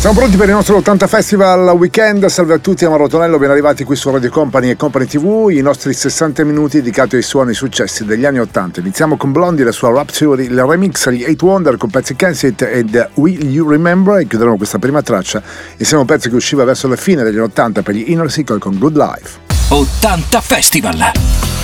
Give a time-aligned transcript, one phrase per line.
[0.00, 3.84] Siamo pronti per il nostro 80 Festival Weekend, salve a tutti, Amaro Tonello, ben arrivati
[3.84, 8.06] qui su Radio Company e Company TV, i nostri 60 minuti dedicati ai suoni successi
[8.06, 8.80] degli anni 80.
[8.80, 13.10] Iniziamo con Blondie, la sua Rhapsody, il remix agli 8 Wonder con pezzi Kensit ed
[13.16, 15.42] Will You Remember e chiuderemo questa prima traccia
[15.76, 18.30] insieme a un pezzo che usciva verso la fine degli anni 80 per gli Inner
[18.30, 19.38] Circle con Good Life.
[19.68, 21.59] 80 Festival!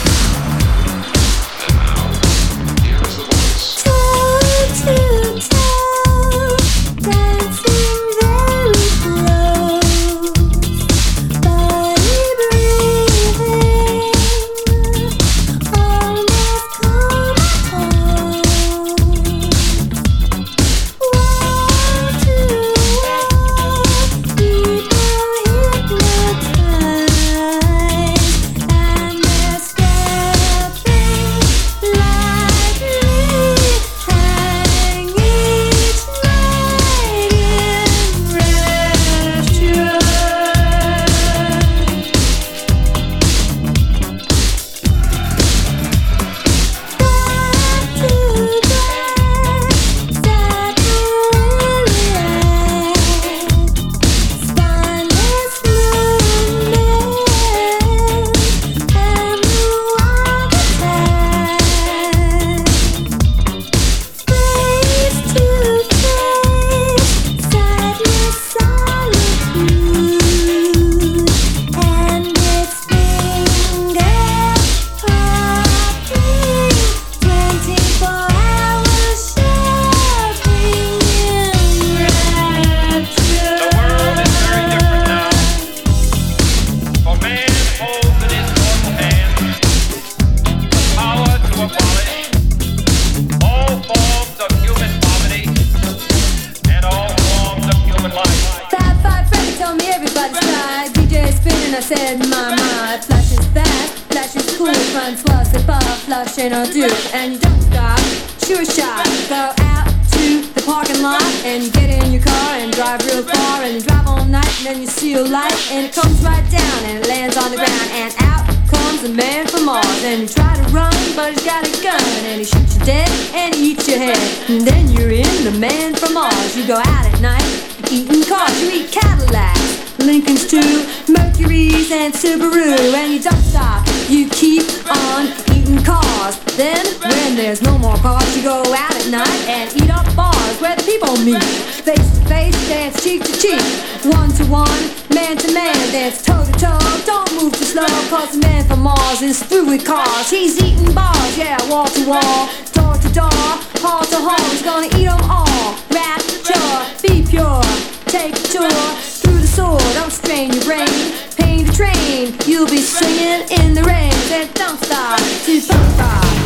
[119.57, 122.79] for Mars And you try to run, but he's got a gun And he shoots
[122.79, 124.19] you dead and he eats your head.
[124.49, 126.57] And then you're in The Man from Mars.
[126.57, 127.47] You go out at night,
[127.91, 134.29] eating cars You eat Cadillacs, Lincolns too Mercury's and Subaru And you don't stop, you
[134.31, 136.39] keep on eating cars.
[136.57, 140.36] Then, when there's no more cars You go out at night and eat up bars
[140.47, 141.43] bars where the people meet.
[141.43, 143.63] Face to face, dance cheek to cheek.
[144.05, 144.83] One to one,
[145.15, 146.79] man to man, dance toe to toe.
[147.05, 150.31] Don't move too slow, cause the man from Mars is through with cars.
[150.31, 153.45] He's eating bars, yeah, wall to wall, door to door,
[153.83, 154.51] hall to hall.
[154.51, 155.75] He's gonna eat them all.
[155.91, 157.63] Rapture, be pure,
[158.07, 158.87] take a tour.
[159.23, 160.89] Through the sword, don't strain your brain.
[161.37, 164.13] Pain the train, you'll be swinging in the rain.
[164.55, 166.46] Don't stop, to funk.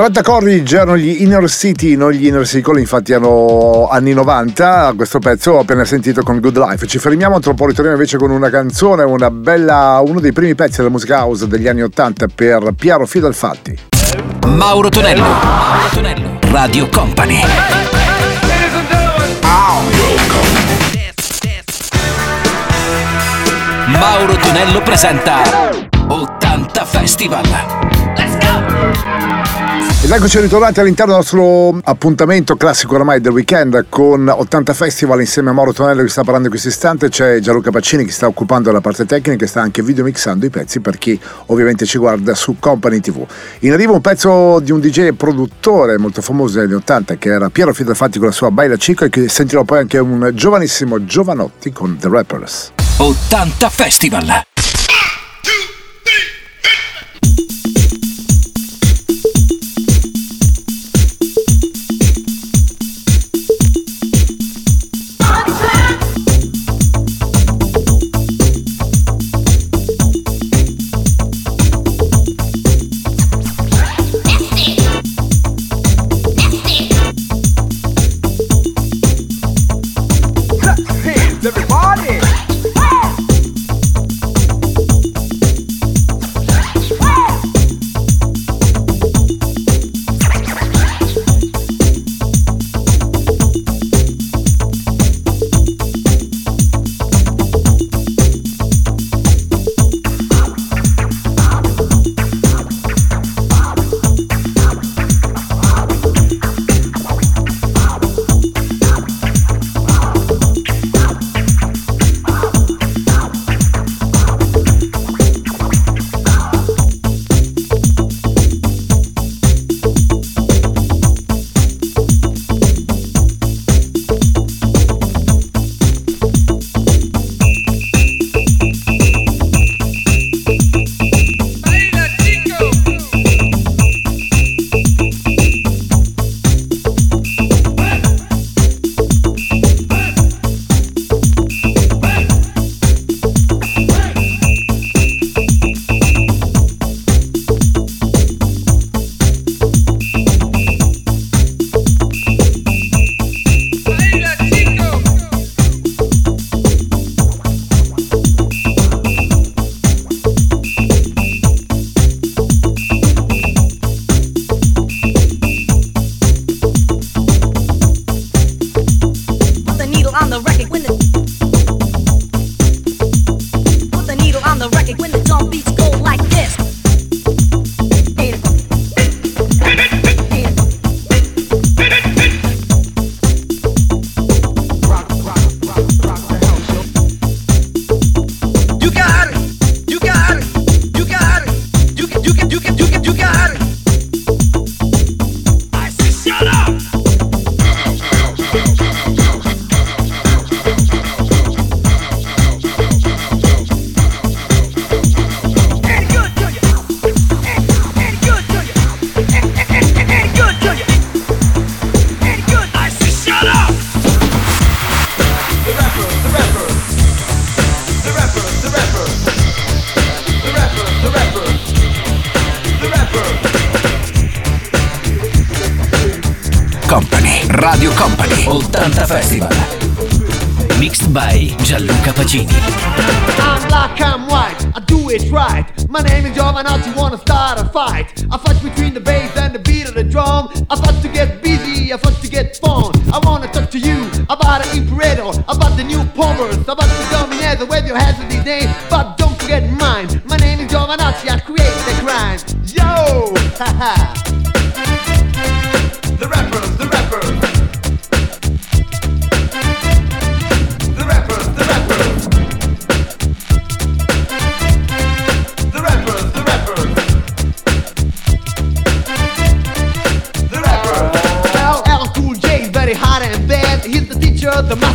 [0.00, 5.18] Ranta Corridge erano gli Inner City, non gli Inner Circle, infatti erano anni 90, questo
[5.18, 6.86] pezzo ho appena sentito con Good Life.
[6.86, 10.54] Ci fermiamo tra un po' ritorniamo invece con una canzone, una bella, uno dei primi
[10.54, 13.78] pezzi della musica house degli anni 80 per Piero Fidalfatti.
[14.46, 17.42] Mauro Tonello, Mauro Tonello, Radio Company.
[23.88, 25.42] Mauro Tonello presenta
[26.08, 28.29] 80 Festival.
[30.02, 35.50] Ed eccoci ritornati all'interno del nostro appuntamento classico oramai del weekend con 80 Festival insieme
[35.50, 38.72] a Mauro Tonello che sta parlando in questo istante, c'è Gianluca Pacini che sta occupando
[38.72, 42.56] la parte tecnica e sta anche videomixando i pezzi per chi ovviamente ci guarda su
[42.58, 43.24] Company TV.
[43.60, 47.48] In arrivo un pezzo di un DJ produttore molto famoso negli anni 80 che era
[47.50, 51.70] Piero Fidelfatti con la sua Baila Cico e che sentirò poi anche un giovanissimo Giovanotti
[51.70, 52.72] con The Rappers.
[52.96, 54.49] 80 Festival!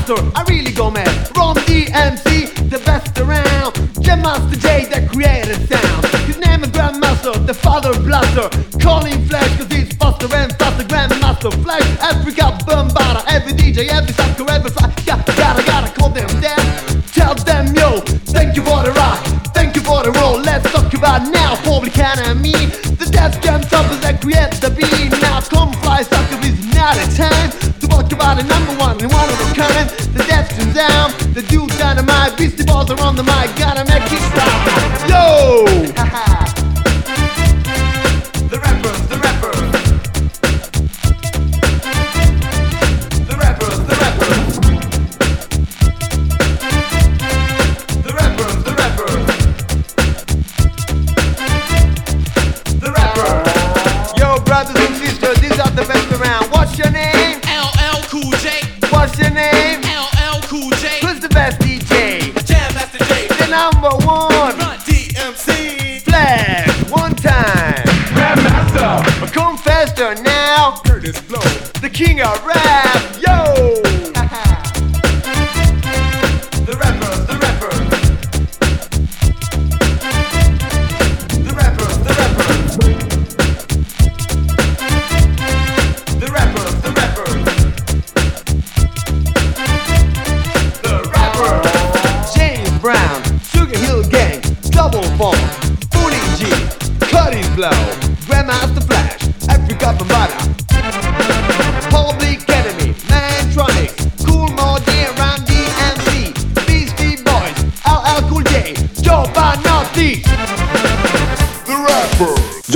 [0.08, 1.10] I really go mad.
[1.34, 3.74] From DMC, the best around.
[4.04, 6.06] Jam Master J that created sound.
[6.30, 8.46] His name is Grandmaster, the father blaster.
[8.78, 10.86] Calling Flash, cause he's faster and faster.
[10.86, 13.26] Grandmaster Flash, Africa, Bombada.
[13.34, 14.94] Every DJ, every sucker, every fly.
[15.08, 16.62] Yeah, gotta, gotta call them down.
[17.10, 17.98] Tell them, yo,
[18.30, 19.26] thank you for the rock.
[19.58, 20.38] Thank you for the roll.
[20.38, 22.54] Let's talk about now, public enemy.
[23.02, 25.18] The death jam toppers that create the beat.
[25.26, 27.50] Now come fly, sucker, it's not a time
[27.82, 28.95] to talk about the number one
[29.56, 33.95] the deaths and down, the dude dynamite, beastie balls are on the mic, got him
[71.96, 73.05] king of rap.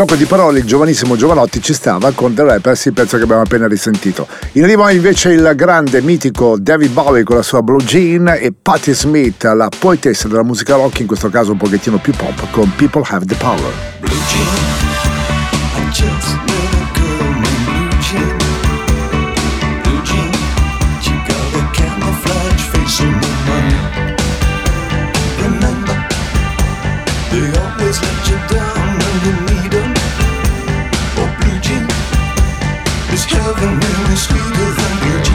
[0.10, 3.42] gioco di parole, il giovanissimo Giovanotti ci stava con The Rappers, il pezzo che abbiamo
[3.42, 4.28] appena risentito.
[4.54, 8.94] In arrivo invece il grande, mitico David Bowie con la sua Blue Jean e Patti
[8.94, 13.04] Smith, la poetessa della musica rock, in questo caso un pochettino più pop, con People
[13.08, 13.72] Have the Power.
[14.00, 14.89] Blue Jean.
[33.54, 35.29] than when we speak of them.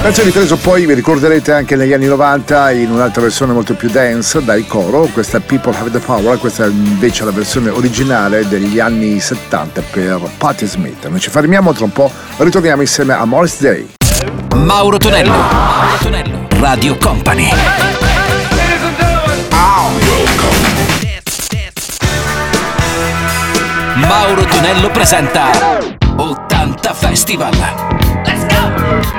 [0.00, 4.42] Grazie ripreso poi, vi ricorderete anche negli anni 90 in un'altra versione molto più dance
[4.42, 9.20] dai coro, questa People Have the Power, questa è invece la versione originale degli anni
[9.20, 11.06] 70 per Patti Smith.
[11.08, 13.86] Noi ci fermiamo tra un po', ritorniamo insieme a Morris Day.
[14.54, 17.50] Mauro Tonello, Mauro Tonello, Radio Company.
[23.96, 25.50] Mauro Tonello presenta
[26.16, 27.52] 80 Festival.
[28.24, 29.17] Let's go!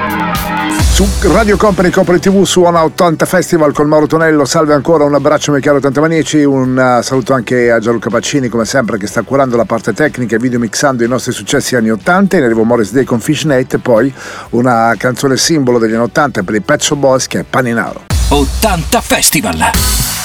[1.00, 4.44] Su Radio Company Company TV suona 80 Festival con Mauro Tonello.
[4.44, 6.44] Salve ancora, un abbraccio mio caro 80 Manieci.
[6.44, 10.36] Un eh, saluto anche a Gianluca Baccini, come sempre, che sta curando la parte tecnica
[10.36, 12.36] e video mixando i nostri successi anni 80.
[12.36, 14.14] In arrivo Morris Day con Fishnet e poi
[14.50, 18.04] una canzone simbolo degli anni 80 per il Pezzo Boys che è Paninaro.
[18.28, 20.18] 80 Festival!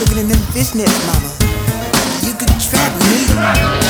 [0.00, 1.30] Looking in them fishnets, mama,
[2.22, 2.92] you could trap
[3.80, 3.83] me.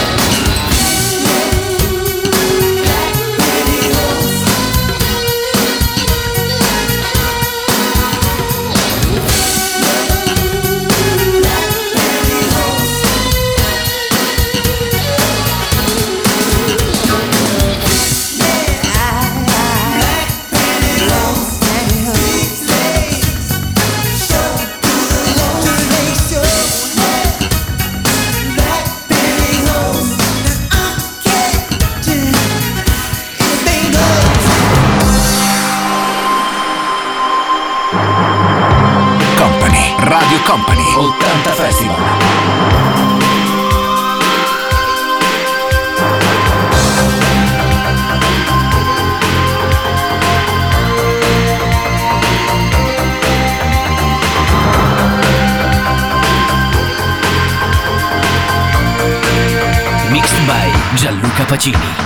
[61.57, 62.04] 距离。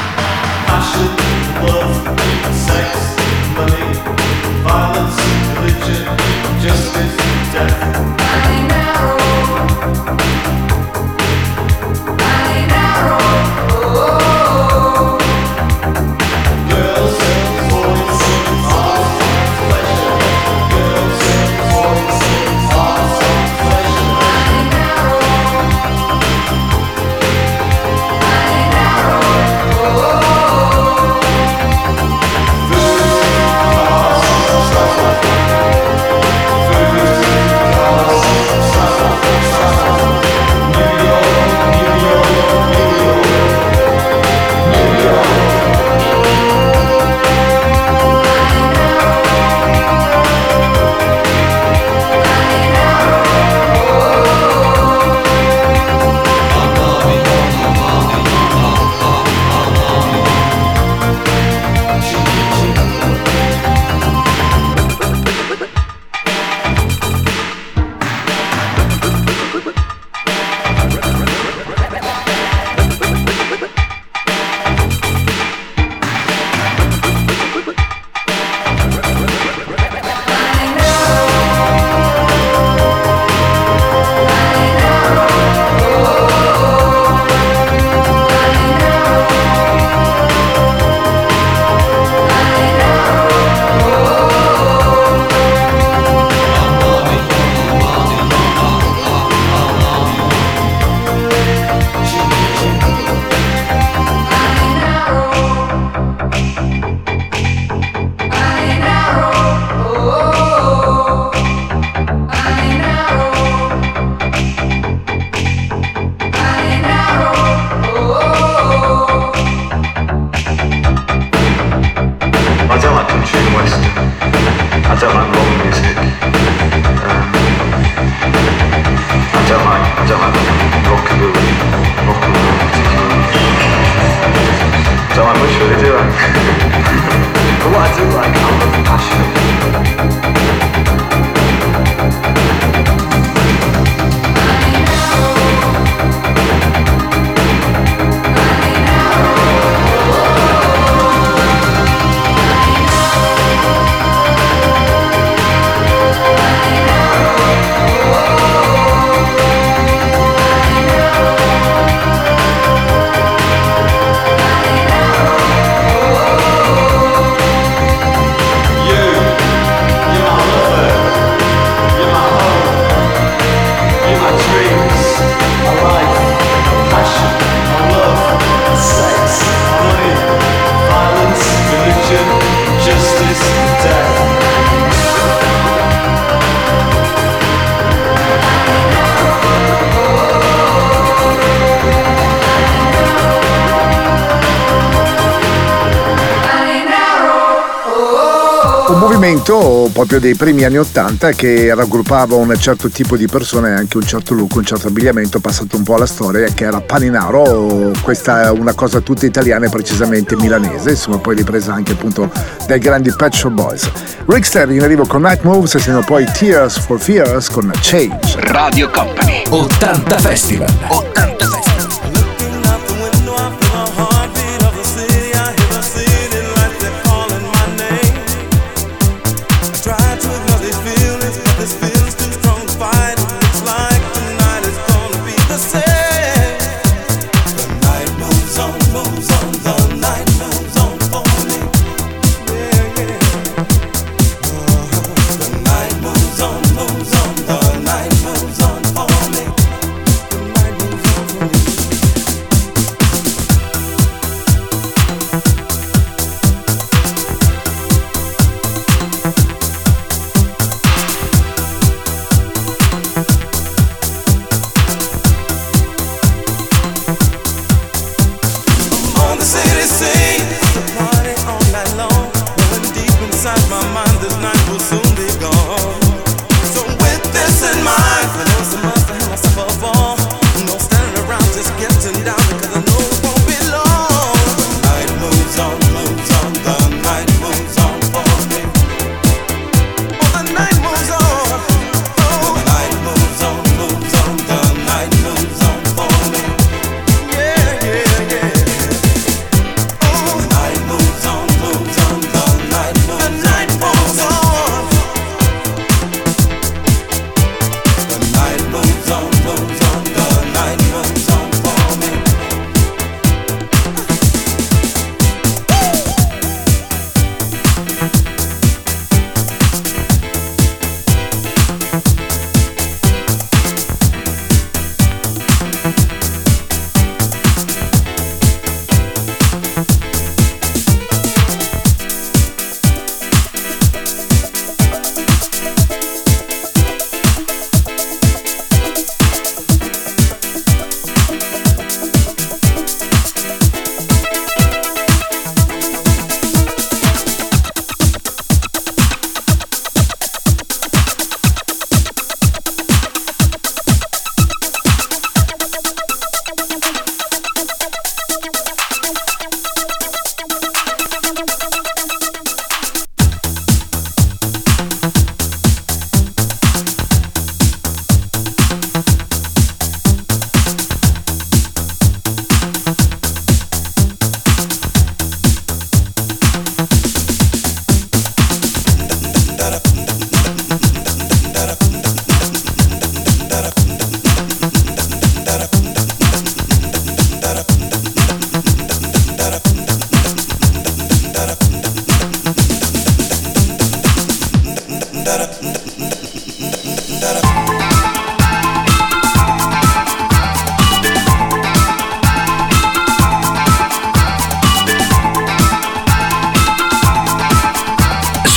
[199.49, 203.97] Movimento proprio dei primi anni Ottanta che raggruppava un certo tipo di persone e anche
[203.97, 208.45] un certo look, un certo abbigliamento, passato un po' alla storia, che era Paninaro, questa
[208.45, 212.31] è una cosa tutta italiana e precisamente milanese, insomma poi ripresa anche appunto
[212.67, 213.91] dai grandi Pet Shop Boys.
[214.27, 218.37] Rickster in arrivo con Night Moves e sino poi Tears for Fears con Change.
[218.41, 220.69] Radio Company, 80 Festival.
[220.89, 221.28] 80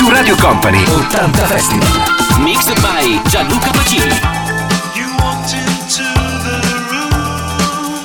[0.02, 1.88] Su Radio Company 80 Festival.
[2.40, 4.12] Mixed by Gianluca Pacini.
[4.96, 6.02] You walked into
[6.42, 6.58] the
[6.90, 8.04] room.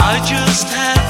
[0.00, 1.07] I just had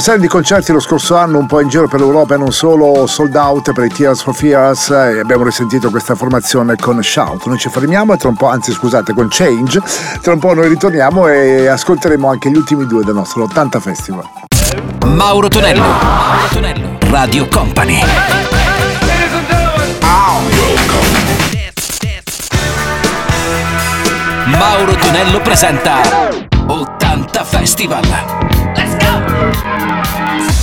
[0.00, 3.06] Serie di concerti lo scorso anno un po' in giro per l'Europa e non solo,
[3.06, 7.44] sold out per i Tears for Fears e abbiamo risentito questa formazione con Shout.
[7.44, 9.82] Noi ci fermiamo e tra un po', anzi scusate, con Change,
[10.22, 14.24] tra un po' noi ritorniamo e ascolteremo anche gli ultimi due del nostro 80 Festival.
[15.06, 15.82] Mauro Tonello.
[15.82, 16.98] Mauro Tonello.
[17.10, 18.00] Radio Company.
[24.46, 26.00] Mauro Tonello presenta
[26.66, 28.58] 80 Festival.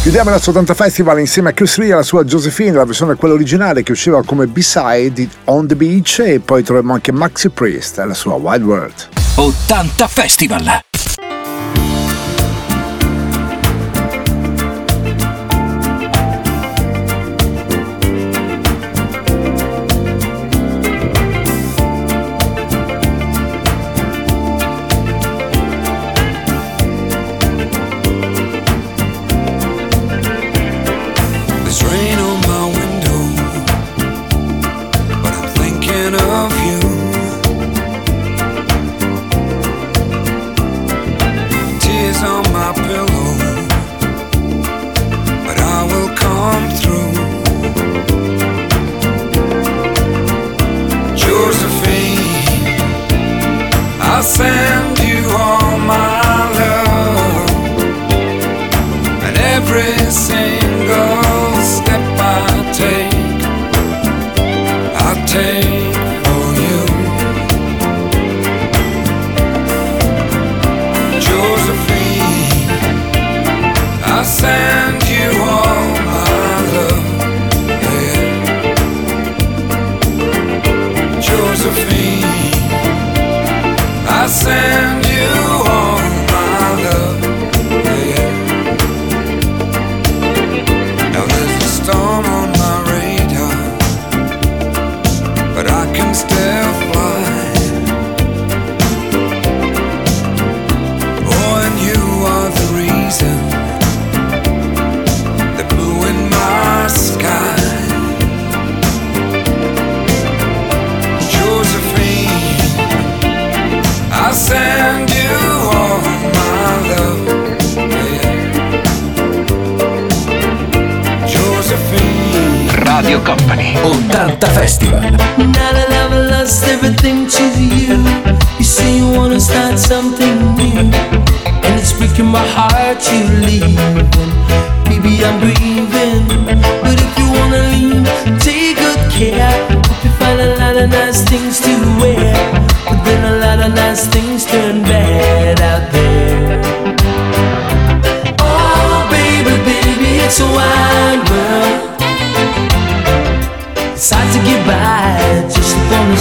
[0.07, 3.15] Chiudiamo il nostro 80 Festival insieme a Chris Lee e la sua Josephine, la versione
[3.15, 7.49] quella originale che usciva come B-side di On the Beach e poi troviamo anche Maxi
[7.49, 9.09] Priest e la sua Wild World.
[9.35, 10.86] 80 Festival.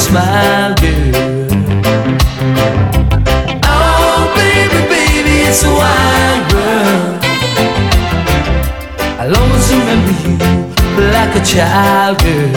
[0.06, 1.48] Smile, girl.
[3.64, 7.14] Oh, baby, baby, it's a wide world.
[9.20, 10.34] I'll always remember you
[11.16, 12.52] like a child, girl.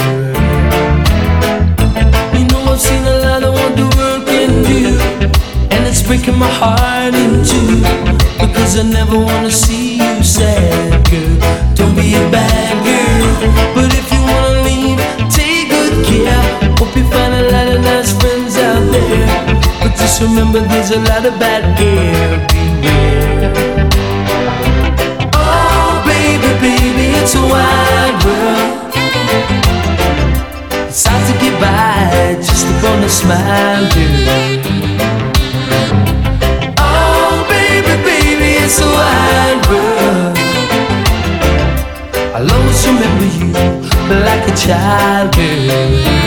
[2.38, 4.82] You know I've seen a lot of what the world can do,
[5.74, 7.82] and it's breaking my heart in two.
[8.39, 11.36] Because I never wanna see you sad, girl.
[11.76, 13.34] Don't be a bad girl,
[13.76, 14.28] but if you
[19.82, 21.64] But just remember, there's a lot of bad.
[21.78, 22.43] Beware.
[25.34, 28.93] Oh, baby, baby, it's a wide world.
[30.88, 34.60] It's hard to get by just upon a smile, girl.
[36.78, 40.38] Oh, baby, baby, it's a wide world.
[42.36, 43.47] I'll always remember you
[44.26, 46.20] like a child, girl.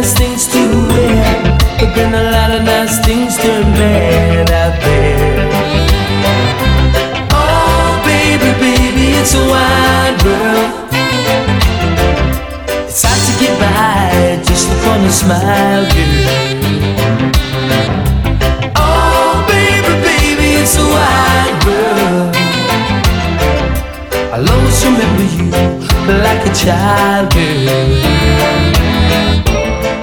[0.00, 5.48] Nice things to wear But then a lot of nice things turn bad out there
[7.32, 10.76] Oh, baby, baby, it's a wide world
[12.88, 16.26] it's hard to get by just upon a smile, girl.
[18.76, 22.34] Oh, baby, baby, it's a wide world.
[24.34, 25.46] I'll always remember you
[26.20, 28.19] like a child, girl.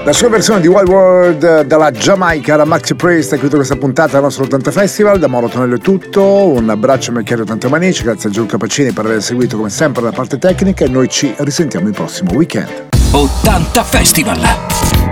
[0.07, 3.75] La sua versione di Wild World eh, dalla Giamaica, la Maxi Priest, ha chiuso questa
[3.75, 5.19] puntata del nostro 80 Festival.
[5.19, 6.23] Da Mauro Tonello è tutto.
[6.47, 8.03] Un abbraccio a Melchiorro Tante Manici.
[8.03, 10.85] Grazie a Giulio Capacini per aver seguito come sempre la parte tecnica.
[10.85, 12.87] E noi ci risentiamo il prossimo weekend.
[13.11, 14.39] 80 Festival.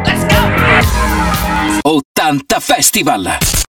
[0.06, 1.90] Let's go!
[1.92, 3.64] 80 Festival.